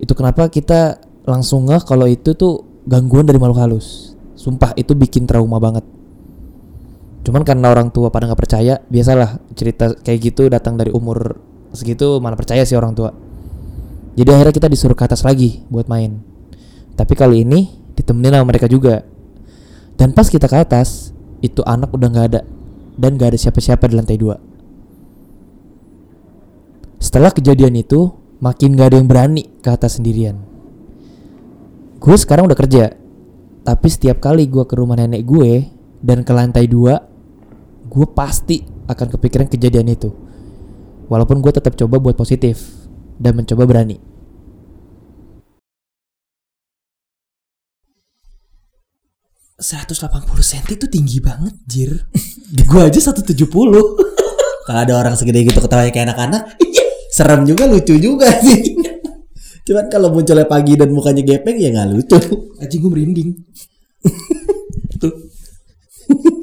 Itu 0.01 0.17
kenapa 0.17 0.49
kita 0.49 0.97
langsung 1.29 1.69
ngeh 1.69 1.85
kalau 1.85 2.09
itu 2.09 2.33
tuh 2.33 2.81
gangguan 2.89 3.29
dari 3.29 3.37
makhluk 3.37 3.61
halus. 3.61 4.17
Sumpah 4.33 4.73
itu 4.73 4.97
bikin 4.97 5.29
trauma 5.29 5.61
banget. 5.61 5.85
Cuman 7.29 7.45
karena 7.45 7.69
orang 7.69 7.93
tua 7.93 8.09
pada 8.09 8.25
nggak 8.25 8.41
percaya 8.41 8.81
biasalah 8.89 9.37
cerita 9.53 9.93
kayak 10.01 10.33
gitu 10.33 10.49
datang 10.49 10.81
dari 10.81 10.89
umur 10.89 11.37
segitu 11.77 12.17
mana 12.17 12.33
percaya 12.33 12.65
sih 12.65 12.73
orang 12.73 12.97
tua. 12.97 13.13
Jadi 14.17 14.29
akhirnya 14.33 14.53
kita 14.57 14.65
disuruh 14.65 14.97
ke 14.97 15.05
atas 15.05 15.21
lagi 15.21 15.61
buat 15.69 15.85
main 15.85 16.32
tapi 16.93 17.13
kali 17.17 17.45
ini 17.45 17.69
ditemenin 17.93 18.37
sama 18.37 18.49
mereka 18.49 18.65
juga 18.69 19.05
dan 19.97 20.11
pas 20.11 20.27
kita 20.29 20.49
ke 20.49 20.57
atas 20.57 21.13
itu 21.43 21.61
anak 21.65 21.93
udah 21.93 22.09
nggak 22.09 22.27
ada 22.33 22.41
dan 22.97 23.17
gak 23.17 23.33
ada 23.33 23.39
siapa-siapa 23.39 23.89
di 23.89 23.95
lantai 23.97 24.17
dua. 24.17 24.37
Setelah 27.01 27.33
kejadian 27.35 27.75
itu, 27.77 28.13
makin 28.39 28.77
gak 28.77 28.93
ada 28.93 28.97
yang 29.01 29.09
berani 29.09 29.49
ke 29.59 29.69
atas 29.69 29.99
sendirian. 29.99 30.39
Gue 31.99 32.15
sekarang 32.15 32.47
udah 32.47 32.57
kerja, 32.57 32.95
tapi 33.63 33.87
setiap 33.87 34.23
kali 34.23 34.47
gue 34.47 34.63
ke 34.63 34.75
rumah 34.75 34.99
nenek 34.99 35.23
gue 35.23 35.67
dan 36.03 36.23
ke 36.23 36.31
lantai 36.31 36.67
dua, 36.67 36.99
gue 37.87 38.05
pasti 38.11 38.63
akan 38.87 39.07
kepikiran 39.19 39.47
kejadian 39.47 39.91
itu. 39.91 40.11
Walaupun 41.07 41.43
gue 41.43 41.51
tetap 41.51 41.75
coba 41.75 41.99
buat 41.99 42.15
positif 42.15 42.87
dan 43.19 43.35
mencoba 43.39 43.67
berani. 43.67 44.12
...180 49.63 50.27
cm 50.27 50.75
itu 50.75 50.85
tinggi 50.91 51.17
banget, 51.23 51.55
Jir. 51.63 51.91
gue 52.69 52.81
aja 52.83 52.99
170. 52.99 53.31
Kalau 54.67 54.79
ada 54.79 54.93
orang 54.99 55.15
segede 55.15 55.47
gitu 55.47 55.63
ketawanya 55.63 55.91
kayak 55.95 56.11
anak-anak, 56.11 56.59
serem 57.15 57.47
juga, 57.47 57.63
lucu 57.71 57.95
juga 57.95 58.27
sih. 58.43 58.75
Cuman 59.63 59.87
kalau 59.87 60.11
munculnya 60.11 60.43
pagi 60.43 60.75
dan 60.75 60.91
mukanya 60.91 61.23
gepeng 61.23 61.55
ya 61.55 61.71
nggak 61.71 61.95
lucu. 61.95 62.19
Anjing 62.59 62.79
gue 62.83 62.91
merinding. 62.91 63.29
Tuh. 64.99 65.31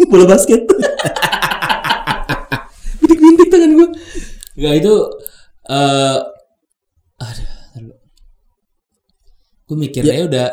Bola 0.08 0.24
basket. 0.24 0.64
Bintik-bintik 3.04 3.48
tangan 3.52 3.70
gue. 3.76 3.88
Enggak 4.56 4.74
itu 4.80 4.94
eh 5.68 6.18
aduh, 7.20 7.96
Gue 9.68 9.76
mikirnya 9.76 10.24
udah 10.24 10.48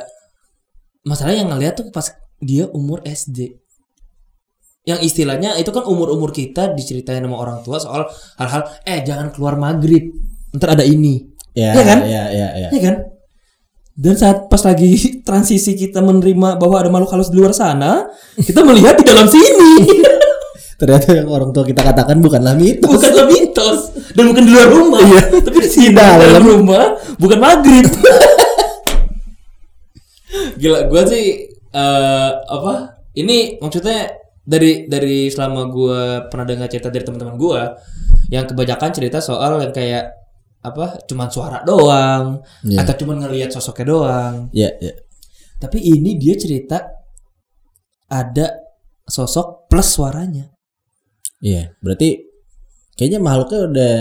masalah 1.08 1.40
yang 1.40 1.48
ngeliat 1.48 1.80
tuh 1.80 1.88
pas 1.88 2.12
dia 2.40 2.72
umur 2.72 3.04
SD. 3.04 3.60
Yang 4.88 5.00
istilahnya 5.04 5.60
itu 5.60 5.68
kan 5.76 5.84
umur-umur 5.84 6.32
kita 6.32 6.72
diceritain 6.72 7.20
sama 7.20 7.36
orang 7.36 7.60
tua 7.60 7.76
soal 7.76 8.08
hal-hal 8.40 8.64
eh 8.88 9.04
jangan 9.04 9.36
keluar 9.36 9.60
maghrib. 9.60 10.16
Ntar 10.56 10.80
ada 10.80 10.86
ini. 10.88 11.28
Ya, 11.52 11.76
Iya 11.76 11.84
kan? 11.84 12.00
ya, 12.08 12.24
ya, 12.32 12.48
ya. 12.56 12.70
Iya 12.72 12.82
kan? 12.82 12.96
Dan 13.98 14.14
saat 14.14 14.46
pas 14.48 14.62
lagi 14.62 14.94
transisi 15.28 15.74
kita 15.74 16.00
menerima 16.00 16.62
bahwa 16.62 16.78
ada 16.80 16.88
makhluk 16.88 17.18
halus 17.18 17.34
di 17.34 17.42
luar 17.42 17.52
sana, 17.52 18.08
kita 18.38 18.62
melihat 18.64 18.96
di 19.02 19.04
dalam 19.04 19.28
sini. 19.28 19.90
Ternyata 20.80 21.18
yang 21.18 21.28
orang 21.34 21.50
tua 21.50 21.66
kita 21.66 21.82
katakan 21.82 22.22
bukanlah 22.22 22.54
mitos. 22.54 22.86
bukanlah 22.86 23.26
mitos 23.26 23.80
dan 24.14 24.30
bukan 24.30 24.44
di 24.46 24.52
luar 24.54 24.70
rumah, 24.70 25.02
tapi 25.42 25.58
di 25.66 25.70
sini 25.74 25.90
dalam. 25.98 26.22
dalam 26.22 26.46
rumah, 26.46 26.94
bukan 27.18 27.38
maghrib. 27.42 27.90
Gila, 30.62 30.86
gue 30.86 31.02
sih 31.10 31.26
eh 31.78 32.32
apa? 32.34 32.74
Ini 33.14 33.62
maksudnya 33.62 34.10
dari 34.42 34.90
dari 34.90 35.30
selama 35.30 35.70
gue 35.70 36.02
pernah 36.34 36.46
dengar 36.48 36.68
cerita 36.70 36.90
dari 36.90 37.06
teman-teman 37.06 37.38
gue, 37.38 37.62
yang 38.34 38.50
kebanyakan 38.50 38.90
cerita 38.90 39.22
soal 39.22 39.62
yang 39.62 39.70
kayak 39.70 40.10
apa? 40.66 40.98
Cuman 41.06 41.30
suara 41.30 41.62
doang, 41.62 42.42
Iya. 42.66 42.82
atau 42.82 42.94
cuman 42.98 43.28
ngelihat 43.28 43.54
sosoknya 43.54 43.86
doang. 43.88 44.36
Ya, 44.52 44.74
ya. 44.82 44.94
Tapi 45.58 45.78
ini 45.82 46.18
dia 46.18 46.34
cerita 46.34 46.82
ada 48.08 48.48
sosok 49.04 49.68
plus 49.70 49.88
suaranya. 49.90 50.52
Iya, 51.42 51.78
berarti 51.82 52.18
kayaknya 52.98 53.20
makhluknya 53.22 53.60
udah 53.70 53.94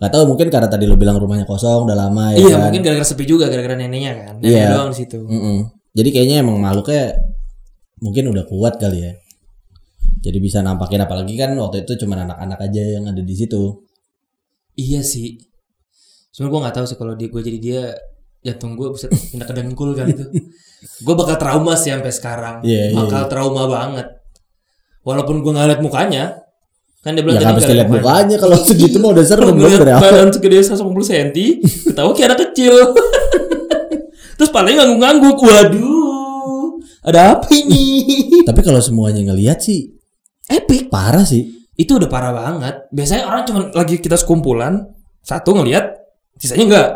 nggak 0.00 0.12
tahu 0.16 0.24
mungkin 0.32 0.48
karena 0.48 0.68
tadi 0.70 0.84
lo 0.88 0.96
bilang 0.96 1.20
rumahnya 1.20 1.44
kosong 1.44 1.84
udah 1.84 1.92
lama 1.98 2.32
ya 2.32 2.40
iya, 2.40 2.56
kan? 2.56 2.72
mungkin 2.72 2.80
gara-gara 2.80 3.04
sepi 3.04 3.24
juga 3.28 3.50
gara-gara 3.52 3.76
neneknya 3.76 4.12
kan. 4.16 4.34
Nenek 4.40 4.54
Iya. 4.54 4.68
doang 4.72 4.90
di 4.94 4.96
situ. 4.96 5.18
Mm-mm. 5.20 5.58
Jadi 5.90 6.08
kayaknya 6.14 6.46
emang 6.46 6.62
makhluknya 6.62 7.18
mungkin 8.00 8.30
udah 8.30 8.44
kuat 8.46 8.78
kali 8.78 8.98
ya. 9.10 9.12
Jadi 10.20 10.38
bisa 10.38 10.60
nampakin 10.60 11.00
apalagi 11.02 11.34
kan 11.34 11.56
waktu 11.56 11.88
itu 11.88 12.04
cuma 12.04 12.20
anak-anak 12.20 12.60
aja 12.60 12.82
yang 13.00 13.08
ada 13.08 13.22
di 13.24 13.34
situ. 13.34 13.80
Iya 14.76 15.00
sih. 15.00 15.40
Cuma 16.30 16.52
gue 16.52 16.60
nggak 16.60 16.76
tahu 16.76 16.86
sih 16.86 16.96
kalau 17.00 17.16
dia 17.16 17.28
gue 17.32 17.42
jadi 17.42 17.58
dia 17.58 17.82
jantung 18.40 18.76
gue 18.76 18.92
bisa 18.92 19.08
pindah 19.08 19.46
ke 19.48 19.54
dengkul 19.56 19.96
kali 19.96 20.12
itu. 20.12 20.24
gue 21.06 21.14
bakal 21.16 21.36
trauma 21.40 21.74
sih 21.76 21.92
sampai 21.92 22.12
sekarang. 22.12 22.56
Iya, 22.64 22.92
iya, 22.92 22.96
bakal 22.96 23.22
trauma 23.32 23.64
banget. 23.66 24.06
Walaupun 25.00 25.40
gue 25.40 25.52
nggak 25.56 25.68
liat 25.72 25.80
mukanya, 25.80 26.24
kan 27.00 27.16
dia 27.16 27.24
bilang 27.24 27.40
Ya 27.40 27.48
tadi 27.48 27.64
kan 27.64 27.76
lihat 27.80 27.90
mukanya 27.92 28.36
kalau 28.36 28.56
segitu 28.60 29.00
mah 29.00 29.16
udah 29.16 29.24
serem 29.24 29.44
belum 29.48 29.56
ngeliat 29.56 29.80
dari 29.80 29.92
awal. 29.96 30.04
badan 30.04 30.28
segede 30.36 30.56
180 30.60 31.08
cm, 31.08 31.28
ketawa 31.88 32.10
kayak 32.12 32.28
anak 32.32 32.40
kecil. 32.52 32.74
Terus 34.40 34.48
palanya 34.48 34.88
ngangguk-ngangguk. 34.88 35.36
Waduh, 35.36 36.80
ada 37.04 37.36
apa 37.36 37.52
ini? 37.52 37.84
Tapi 38.48 38.60
kalau 38.64 38.80
semuanya 38.80 39.20
ngelihat 39.28 39.60
sih 39.60 39.92
Epic. 40.48 40.88
parah 40.88 41.28
sih. 41.28 41.44
Itu 41.76 42.00
udah 42.00 42.08
parah 42.08 42.32
banget. 42.32 42.88
Biasanya 42.88 43.28
orang 43.28 43.44
cuma 43.44 43.68
lagi 43.76 44.00
kita 44.00 44.16
sekumpulan, 44.16 44.88
satu 45.20 45.60
ngelihat, 45.60 45.92
sisanya 46.40 46.64
enggak. 46.72 46.88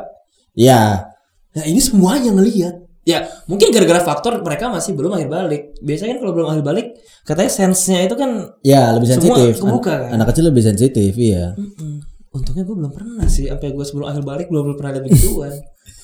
Iya. 0.56 1.12
Nah 1.52 1.64
ini 1.68 1.84
semuanya 1.84 2.32
ngelihat. 2.32 2.80
Ya 3.04 3.28
mungkin 3.44 3.68
gara-gara 3.68 4.00
faktor 4.00 4.40
mereka 4.40 4.72
masih 4.72 4.96
belum 4.96 5.12
akhir 5.12 5.28
balik. 5.28 5.62
Biasanya 5.84 6.16
kan 6.16 6.20
kalau 6.24 6.32
belum 6.32 6.48
akhir 6.48 6.64
balik 6.64 6.86
katanya 7.28 7.52
sense-nya 7.52 8.08
itu 8.08 8.16
kan 8.16 8.56
Ya 8.64 8.96
lebih 8.96 9.12
Semua 9.12 9.36
sensitif. 9.36 9.60
kebuka, 9.60 9.92
An- 9.92 10.00
kan? 10.00 10.10
Anak 10.16 10.26
kecil 10.32 10.44
lebih 10.48 10.64
sensitif, 10.64 11.12
iya. 11.20 11.52
Mm-mm. 11.52 12.00
Untungnya 12.32 12.64
gue 12.64 12.72
belum 12.72 12.92
pernah 12.96 13.28
sih 13.28 13.52
sampai 13.52 13.76
gue 13.76 13.84
sebelum 13.84 14.08
akhir 14.08 14.24
balik 14.24 14.46
belum 14.48 14.72
belum 14.72 14.76
pernah 14.80 14.96
lihat 14.96 15.04
begituan. 15.04 15.52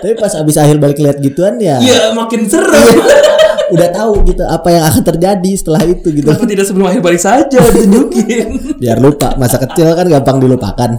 Tapi 0.00 0.12
pas 0.16 0.32
abis 0.32 0.56
akhir 0.56 0.76
balik 0.76 0.96
lihat 0.96 1.18
gituan 1.18 1.56
ya, 1.56 1.76
Iya 1.76 2.12
makin 2.12 2.44
serem. 2.44 2.72
udah 3.70 3.88
tahu 3.88 4.26
gitu 4.26 4.42
apa 4.42 4.68
yang 4.68 4.82
akan 4.82 5.02
terjadi 5.04 5.50
setelah 5.54 5.82
itu 5.84 6.08
gitu. 6.10 6.26
Kenapa 6.26 6.42
tidak 6.44 6.64
sebelum 6.66 6.86
akhir 6.88 7.00
balik 7.00 7.22
saja 7.22 7.58
ditunjukin? 7.60 8.46
Biar 8.76 8.98
lupa 8.98 9.36
masa 9.36 9.56
kecil 9.56 9.92
kan 9.92 10.06
gampang 10.06 10.40
dilupakan. 10.40 10.90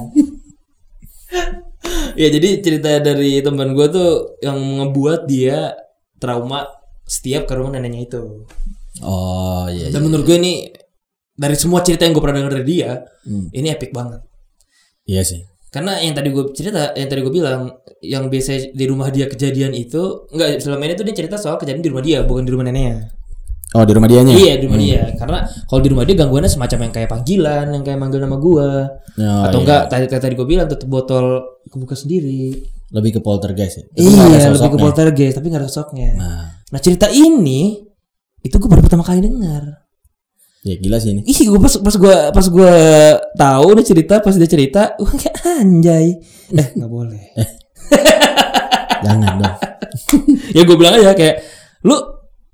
ya 2.13 2.27
jadi 2.27 2.59
cerita 2.59 2.99
dari 2.99 3.39
teman 3.39 3.71
gue 3.71 3.87
tuh 3.87 4.09
yang 4.39 4.55
ngebuat 4.55 5.25
dia 5.25 5.75
trauma 6.15 6.67
setiap 7.03 7.43
ke 7.43 7.53
rumah 7.55 7.75
neneknya 7.75 8.07
itu. 8.07 8.23
Oh 9.01 9.65
iya. 9.67 9.89
Dan 9.89 10.05
menurut 10.05 10.23
gue 10.23 10.37
ini 10.37 10.53
dari 11.33 11.55
semua 11.55 11.81
cerita 11.81 12.03
yang 12.03 12.13
gue 12.13 12.21
pernah 12.21 12.37
dengar 12.39 12.53
dari 12.53 12.67
dia, 12.67 13.01
Hmm. 13.21 13.51
ini 13.51 13.67
epic 13.69 13.91
banget. 13.91 14.21
Iya 15.05 15.21
sih. 15.21 15.41
Karena 15.71 16.03
yang 16.03 16.11
tadi 16.11 16.35
gue 16.35 16.51
cerita, 16.51 16.91
yang 16.99 17.07
tadi 17.07 17.23
gue 17.23 17.31
bilang, 17.31 17.71
yang 18.03 18.27
biasa 18.27 18.75
di 18.75 18.85
rumah 18.91 19.07
dia 19.07 19.31
kejadian 19.31 19.71
itu, 19.71 20.27
enggak 20.35 20.59
selama 20.59 20.83
ini 20.83 20.99
tuh 20.99 21.07
dia 21.07 21.15
cerita 21.15 21.39
soal 21.39 21.55
kejadian 21.55 21.79
di 21.79 21.89
rumah 21.95 22.03
dia, 22.03 22.19
bukan 22.27 22.43
di 22.43 22.51
rumah 22.51 22.67
neneknya. 22.67 23.07
Oh 23.71 23.87
di 23.87 23.95
rumah 23.95 24.11
dianya? 24.11 24.35
Iya 24.35 24.59
di 24.59 24.67
rumah 24.67 24.83
dia. 24.83 25.15
Karena 25.15 25.47
kalau 25.47 25.79
di 25.79 25.87
rumah 25.87 26.03
dia 26.03 26.15
gangguannya 26.19 26.51
semacam 26.51 26.91
yang 26.91 26.93
kayak 26.93 27.07
panggilan, 27.07 27.65
yang 27.71 27.83
kayak 27.87 27.99
manggil 28.03 28.19
nama 28.19 28.35
gue, 28.35 28.69
Oh, 29.15 29.43
atau 29.47 29.57
iya. 29.57 29.63
enggak 29.63 29.81
tadi 29.87 30.05
tadi 30.11 30.33
gue 30.35 30.47
bilang 30.47 30.67
tutup 30.67 30.91
botol 30.91 31.25
kebuka 31.71 31.95
sendiri. 31.95 32.51
Lebih 32.91 33.15
ke 33.15 33.19
poltergeist 33.23 33.79
ya. 33.79 33.83
Tapi 33.95 34.03
nggak 34.03 34.27
Iya, 34.27 34.47
lebih 34.51 34.71
ke 34.75 34.79
poltergeist, 34.83 35.35
tapi 35.39 35.47
nggak 35.47 35.61
ada 35.63 35.69
sosoknya. 35.71 36.09
Nah, 36.19 36.43
Nah 36.67 36.79
cerita 36.83 37.07
ini 37.07 37.79
itu 38.43 38.55
gue 38.59 38.67
baru 38.67 38.83
pertama 38.83 39.07
kali 39.07 39.23
dengar. 39.23 39.80
Ya 40.61 40.75
gila 40.77 40.97
sih 41.01 41.17
ini. 41.17 41.21
Ih, 41.25 41.49
gue 41.49 41.59
pas 41.59 41.73
pas 41.81 41.95
gue 41.97 42.15
pas 42.31 42.47
gue 42.47 42.73
tahu 43.37 43.67
nih 43.77 43.85
cerita, 43.85 44.13
pas 44.21 44.35
dia 44.37 44.49
cerita, 44.49 44.81
gue 44.97 45.13
kayak 45.17 45.35
anjay. 45.61 46.17
Eh, 46.53 46.67
nggak 46.77 46.91
boleh. 46.91 47.23
Jangan 49.05 49.33
dong. 49.41 49.55
ya 50.55 50.61
gue 50.61 50.77
bilang 50.77 50.93
aja 51.01 51.17
kayak 51.17 51.41
lu 51.83 51.97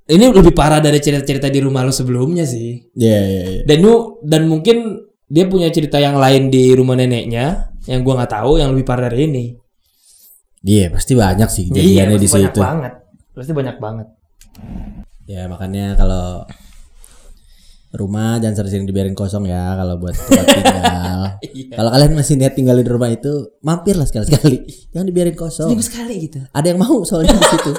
ini 0.07 0.31
lebih 0.31 0.55
parah 0.55 0.79
dari 0.79 1.03
cerita-cerita 1.03 1.51
di 1.51 1.59
rumah 1.59 1.83
lu 1.83 1.91
sebelumnya 1.91 2.47
sih. 2.47 2.79
Iya 2.95 3.19
iya 3.27 3.43
iya. 3.43 3.61
Dan 3.67 3.77
lu 3.83 4.23
dan 4.23 4.47
mungkin 4.47 5.03
dia 5.27 5.43
punya 5.51 5.67
cerita 5.67 5.99
yang 5.99 6.15
lain 6.15 6.47
di 6.47 6.71
rumah 6.71 6.95
neneknya 6.95 7.75
yang 7.91 8.07
gua 8.07 8.23
nggak 8.23 8.31
tahu 8.31 8.55
yang 8.55 8.71
lebih 8.71 8.87
parah 8.87 9.11
dari 9.11 9.27
ini. 9.27 9.45
Iya 10.63 10.95
pasti 10.95 11.13
banyak 11.13 11.49
sih 11.51 11.63
kejadiannya 11.67 12.17
di 12.19 12.27
pasti 12.27 12.35
banyak 12.39 12.53
situ. 12.55 12.61
banget. 12.63 12.93
Pasti 13.35 13.51
banyak 13.51 13.77
banget. 13.83 14.07
Ya 15.27 15.51
makanya 15.51 15.99
kalau 15.99 16.47
rumah 17.95 18.35
jangan 18.43 18.63
sering-sering 18.63 18.87
dibiarin 18.87 19.15
kosong 19.15 19.47
ya 19.47 19.75
kalau 19.79 19.95
buat 19.95 20.11
tempat 20.11 20.45
tinggal. 20.59 21.19
Iya. 21.39 21.75
Kalau 21.79 21.89
kalian 21.95 22.11
masih 22.17 22.33
niat 22.35 22.53
tinggal 22.57 22.75
di 22.75 22.87
rumah 22.87 23.09
itu, 23.13 23.31
mampirlah 23.63 24.03
sekali-sekali. 24.03 24.67
Jangan 24.91 25.05
dibiarin 25.07 25.37
kosong. 25.37 25.71
Seminggu 25.71 25.85
sekali 25.87 26.15
gitu. 26.27 26.39
Ada 26.51 26.75
yang 26.75 26.79
mau 26.83 26.99
soalnya 27.07 27.31
di 27.37 27.47
situ. 27.47 27.71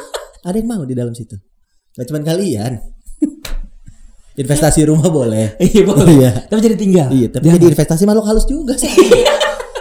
Ada 0.47 0.57
yang 0.57 0.69
mau 0.69 0.83
di 0.89 0.95
dalam 0.97 1.13
situ. 1.13 1.37
Gak 1.99 2.07
cuma 2.09 2.25
kalian. 2.25 2.79
Investasi 4.41 4.87
rumah 4.87 5.11
boleh. 5.11 5.59
Iya 5.67 5.83
boleh. 5.83 6.15
Iya. 6.15 6.31
Tapi 6.47 6.61
jadi 6.63 6.77
tinggal. 6.79 7.09
Iya, 7.11 7.29
tapi 7.35 7.51
jadi 7.51 7.67
investasi 7.75 8.03
makhluk 8.07 8.27
halus 8.31 8.47
juga 8.47 8.79
sih. 8.79 8.95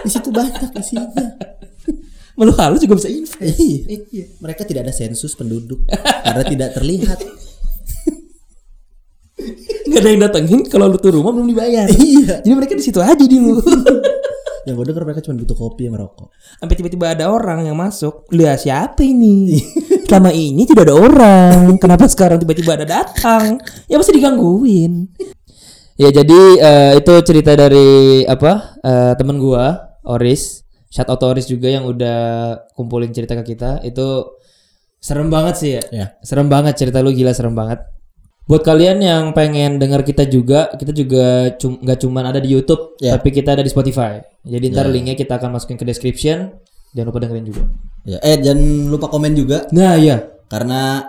di 0.02 0.10
situ 0.10 0.28
banyak 0.34 0.74
isinya. 0.76 1.06
Malu 2.38 2.54
halus 2.54 2.82
juga 2.82 2.98
bisa 2.98 3.10
invest. 3.10 3.38
Iya. 3.38 4.24
Mereka 4.42 4.66
tidak 4.66 4.90
ada 4.90 4.94
sensus 4.94 5.34
penduduk 5.38 5.86
karena 6.26 6.42
tidak 6.42 6.74
terlihat. 6.74 7.18
Gak 9.88 10.00
ada 10.04 10.10
yang 10.12 10.22
datengin 10.22 10.60
kalau 10.68 10.86
lu 10.92 10.98
tuh 11.00 11.16
rumah 11.16 11.32
belum 11.32 11.48
dibayar. 11.48 11.88
Iya. 11.88 12.44
Jadi 12.44 12.54
mereka 12.54 12.76
di 12.76 12.84
situ 12.84 13.00
aja 13.00 13.24
dulu. 13.24 13.58
Yang 14.68 14.84
gue 14.84 14.86
denger 14.92 15.04
mereka 15.08 15.20
cuma 15.24 15.40
butuh 15.40 15.56
kopi 15.56 15.88
sama 15.88 15.96
rokok. 16.04 16.28
Sampai 16.60 16.76
tiba-tiba 16.76 17.16
ada 17.16 17.32
orang 17.32 17.64
yang 17.64 17.72
masuk. 17.72 18.28
Lihat 18.28 18.68
siapa 18.68 19.00
ini? 19.00 19.56
Selama 20.08 20.28
ini 20.28 20.68
tidak 20.68 20.92
ada 20.92 20.96
orang. 21.00 21.80
Kenapa 21.80 22.04
sekarang 22.04 22.36
tiba-tiba 22.36 22.76
ada 22.76 22.84
datang? 22.84 23.56
Ya 23.88 23.96
pasti 23.96 24.12
digangguin. 24.12 25.08
Ya 25.96 26.12
jadi 26.12 26.40
eh, 26.60 26.92
itu 27.00 27.12
cerita 27.24 27.56
dari 27.56 28.22
apa 28.28 28.76
eh, 28.84 29.12
temen 29.16 29.40
gua 29.40 29.96
Oris. 30.04 30.68
Shout 30.92 31.08
out 31.08 31.24
Oris 31.24 31.48
juga 31.48 31.72
yang 31.72 31.88
udah 31.88 32.20
kumpulin 32.76 33.08
cerita 33.08 33.40
ke 33.40 33.56
kita. 33.56 33.80
Itu 33.80 34.36
serem 35.00 35.32
banget 35.32 35.54
sih 35.56 35.70
ya. 35.80 35.82
Ya. 35.88 36.06
Serem 36.20 36.52
banget 36.52 36.76
cerita 36.76 37.00
lu 37.00 37.16
gila 37.16 37.32
serem 37.32 37.56
banget. 37.56 37.80
Buat 38.48 38.64
kalian 38.64 38.98
yang 38.98 39.24
pengen 39.30 39.76
dengar 39.76 40.00
kita 40.00 40.24
juga, 40.24 40.72
kita 40.72 40.88
juga 40.90 41.52
cum- 41.54 41.76
nggak 41.78 41.98
cuman 42.00 42.24
ada 42.26 42.40
di 42.40 42.48
YouTube, 42.48 42.96
Ya. 42.96 43.14
tapi 43.14 43.28
kita 43.28 43.52
ada 43.52 43.60
di 43.60 43.68
Spotify. 43.68 44.24
Jadi 44.40 44.72
ntar 44.72 44.88
Ya. 44.88 44.90
linknya 44.90 45.12
kita 45.14 45.36
akan 45.36 45.52
masukin 45.52 45.76
ke 45.76 45.84
description. 45.84 46.56
Jangan 46.90 47.06
lupa 47.06 47.20
dengerin 47.20 47.44
juga. 47.44 47.62
Ya, 48.02 48.16
eh 48.18 48.40
jangan 48.40 48.60
lupa 48.88 49.06
komen 49.06 49.36
juga 49.36 49.68
Nah 49.68 49.92
iya, 49.94 50.16
karena 50.48 51.04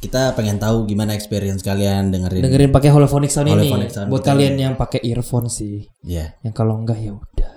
kita 0.00 0.32
pengen 0.32 0.56
tahu 0.56 0.88
gimana 0.88 1.12
experience 1.12 1.60
kalian 1.60 2.08
dengerin. 2.08 2.40
dengerin 2.40 2.72
pakai 2.72 2.88
holophonic 2.88 3.28
sound 3.28 3.52
Holophonic 3.52 3.86
ini. 3.86 3.92
sound 3.92 4.08
Buat 4.08 4.24
kalian 4.24 4.56
yang 4.56 4.72
pakai 4.72 5.04
earphone 5.04 5.52
sih. 5.52 5.84
Iya, 6.00 6.40
Yang 6.40 6.54
kalau 6.56 6.80
enggak 6.80 6.96
ya 6.96 7.12
udah. 7.12 7.52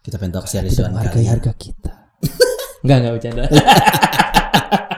kita 0.00 0.18
pengen 0.18 0.34
tahu 0.34 0.42
keseriusan 0.42 0.90
menghargai 0.90 1.14
kalian. 1.20 1.30
harga 1.30 1.52
kita. 1.54 1.92
enggak 2.82 2.96
enggak 2.98 3.12
bercanda. 3.14 3.44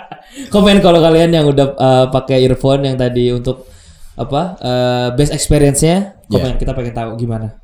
Komen 0.51 0.83
kalau 0.83 0.99
kalian 0.99 1.31
yang 1.31 1.47
udah 1.47 1.67
uh, 1.79 2.07
pakai 2.11 2.43
earphone 2.43 2.83
yang 2.83 2.99
tadi 2.99 3.31
untuk 3.31 3.71
apa 4.19 4.59
uh, 4.59 5.09
best 5.15 5.31
experience-nya, 5.31 6.21
komen 6.27 6.59
kita 6.59 6.75
pengen 6.75 6.93
tahu 6.93 7.11
gimana. 7.15 7.63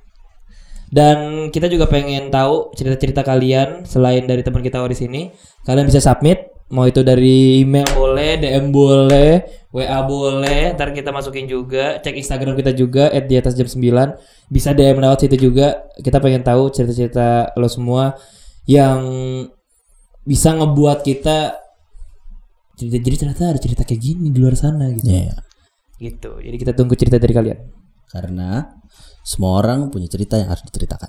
Dan 0.87 1.51
kita 1.51 1.66
juga 1.66 1.90
pengen 1.90 2.31
tahu 2.31 2.70
cerita-cerita 2.79 3.27
kalian 3.27 3.83
selain 3.83 4.22
dari 4.22 4.46
teman 4.46 4.62
kita 4.62 4.79
di 4.87 4.96
sini. 4.96 5.22
Kalian 5.66 5.90
bisa 5.90 5.99
submit 5.99 6.46
mau 6.70 6.83
itu 6.87 7.03
dari 7.03 7.62
email 7.62 7.87
boleh, 7.94 8.38
DM 8.38 8.70
boleh, 8.70 9.42
WA 9.75 10.01
boleh. 10.07 10.75
Ntar 10.79 10.94
kita 10.94 11.11
masukin 11.11 11.51
juga. 11.51 11.99
Cek 11.99 12.14
Instagram 12.14 12.55
kita 12.55 12.70
juga 12.70 13.11
di 13.18 13.35
atas 13.35 13.59
jam 13.59 13.66
9. 13.66 14.14
Bisa 14.46 14.70
DM 14.70 15.03
lewat 15.03 15.27
situ 15.27 15.51
juga. 15.51 15.90
Kita 15.99 16.22
pengen 16.22 16.46
tahu 16.46 16.70
cerita-cerita 16.70 17.51
lo 17.59 17.66
semua 17.66 18.14
yang 18.66 19.03
bisa 20.27 20.55
ngebuat 20.55 21.03
kita 21.07 21.65
cerita 22.77 22.97
jadi 23.01 23.17
ternyata 23.17 23.43
ada 23.57 23.61
cerita 23.61 23.83
kayak 23.83 24.01
gini 24.01 24.29
di 24.29 24.39
luar 24.39 24.55
sana 24.55 24.93
gitu. 24.93 25.09
Yeah. 25.09 25.41
gitu. 25.97 26.37
Jadi 26.45 26.57
kita 26.61 26.73
tunggu 26.77 26.93
cerita 26.93 27.17
dari 27.17 27.33
kalian. 27.33 27.59
Karena 28.12 28.62
semua 29.25 29.59
orang 29.65 29.89
punya 29.89 30.07
cerita 30.07 30.37
yang 30.37 30.53
harus 30.53 30.62
diceritakan. 30.69 31.09